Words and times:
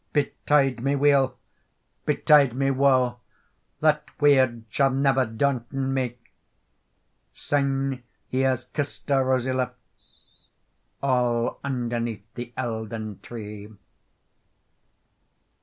"Betide 0.13 0.81
me 0.83 0.95
weal, 0.95 1.37
betide 2.07 2.55
me 2.55 2.71
woe, 2.71 3.19
That 3.81 4.03
weird 4.19 4.63
sall 4.73 4.89
never 4.89 5.27
daunton 5.27 5.93
me; 5.93 6.17
Syne 7.33 8.01
he 8.27 8.39
has 8.39 8.65
kissed 8.65 9.09
her 9.09 9.23
rosy 9.23 9.53
lips, 9.53 10.21
All 11.03 11.59
underneath 11.63 12.23
the 12.33 12.51
Eildon 12.57 13.21
Tree. 13.21 13.69